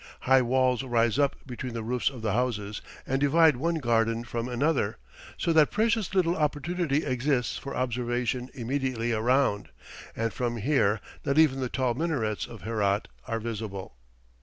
High 0.21 0.41
walls 0.41 0.81
rise 0.81 1.19
up 1.19 1.35
between 1.45 1.75
the 1.75 1.83
roofs 1.83 2.09
of 2.09 2.23
the 2.23 2.33
houses 2.33 2.81
and 3.05 3.21
divide 3.21 3.55
one 3.57 3.75
garden 3.75 4.23
from 4.23 4.49
another, 4.49 4.97
so 5.37 5.53
that 5.53 5.69
precious 5.69 6.15
little 6.15 6.35
opportunity 6.35 7.05
exists 7.05 7.59
for 7.59 7.75
observation 7.75 8.49
immediately 8.55 9.13
around, 9.13 9.69
and 10.15 10.33
from 10.33 10.57
here 10.57 11.01
not 11.23 11.37
even 11.37 11.59
the 11.59 11.69
tall 11.69 11.93
minarets 11.93 12.47
of 12.47 12.63
Herat 12.63 13.09
are 13.27 13.39
visible. 13.39 13.95